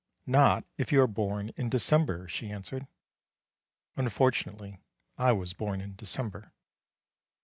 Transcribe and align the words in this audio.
"Not 0.25 0.63
if 0.79 0.91
you 0.91 0.99
are 1.03 1.05
born 1.05 1.51
in 1.57 1.69
December," 1.69 2.27
she 2.27 2.49
answered. 2.49 2.87
Unfortunately 3.95 4.79
I 5.15 5.31
was 5.31 5.53
born 5.53 5.79
in 5.79 5.93
December. 5.95 6.53